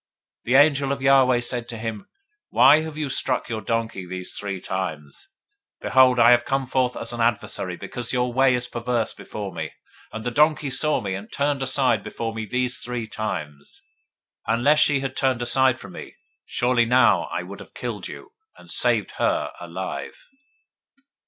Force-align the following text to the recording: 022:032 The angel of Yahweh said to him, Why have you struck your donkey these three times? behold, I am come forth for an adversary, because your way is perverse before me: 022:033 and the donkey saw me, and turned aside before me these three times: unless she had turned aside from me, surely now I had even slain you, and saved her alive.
022:032 0.45 0.45
The 0.45 0.55
angel 0.55 0.91
of 0.93 1.01
Yahweh 1.03 1.39
said 1.41 1.69
to 1.69 1.77
him, 1.77 2.07
Why 2.49 2.79
have 2.79 2.97
you 2.97 3.07
struck 3.07 3.49
your 3.49 3.61
donkey 3.61 4.03
these 4.07 4.31
three 4.35 4.59
times? 4.59 5.27
behold, 5.79 6.17
I 6.19 6.31
am 6.31 6.39
come 6.41 6.65
forth 6.65 6.93
for 6.93 7.13
an 7.15 7.21
adversary, 7.21 7.77
because 7.77 8.11
your 8.11 8.33
way 8.33 8.55
is 8.55 8.67
perverse 8.67 9.13
before 9.13 9.53
me: 9.53 9.65
022:033 9.65 9.71
and 10.13 10.25
the 10.25 10.31
donkey 10.31 10.69
saw 10.71 11.01
me, 11.01 11.13
and 11.13 11.31
turned 11.31 11.61
aside 11.61 12.01
before 12.01 12.33
me 12.33 12.47
these 12.47 12.79
three 12.79 13.05
times: 13.05 13.79
unless 14.47 14.79
she 14.79 15.01
had 15.01 15.15
turned 15.15 15.43
aside 15.43 15.79
from 15.79 15.91
me, 15.91 16.15
surely 16.47 16.85
now 16.85 17.25
I 17.27 17.43
had 17.43 17.61
even 17.61 17.69
slain 17.75 18.01
you, 18.07 18.31
and 18.57 18.71
saved 18.71 19.11
her 19.19 19.51
alive. 19.59 20.25